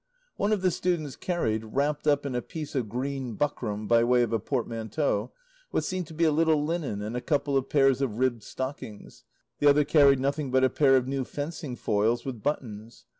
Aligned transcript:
One 0.35 0.51
of 0.51 0.63
the 0.63 0.71
students 0.71 1.15
carried, 1.15 1.63
wrapped 1.63 2.07
up 2.07 2.25
in 2.25 2.33
a 2.33 2.41
piece 2.41 2.73
of 2.73 2.89
green 2.89 3.35
buckram 3.35 3.87
by 3.87 4.03
way 4.03 4.23
of 4.23 4.33
a 4.33 4.39
portmanteau, 4.39 5.31
what 5.69 5.83
seemed 5.83 6.07
to 6.07 6.15
be 6.15 6.23
a 6.23 6.31
little 6.31 6.65
linen 6.65 7.03
and 7.03 7.15
a 7.15 7.21
couple 7.21 7.55
of 7.55 7.69
pairs 7.69 8.01
of 8.01 8.17
ribbed 8.17 8.41
stockings; 8.41 9.25
the 9.59 9.67
other 9.69 9.83
carried 9.85 10.19
nothing 10.19 10.49
but 10.49 10.63
a 10.63 10.71
pair 10.71 10.97
of 10.97 11.07
new 11.07 11.23
fencing 11.23 11.75
foils 11.75 12.25
with 12.25 12.41
buttons. 12.41 13.05